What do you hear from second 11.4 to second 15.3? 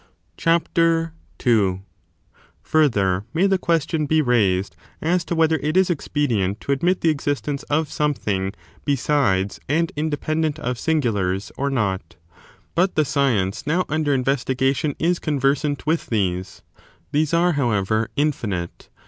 fromsS^to? or not? but the science now imder investigation is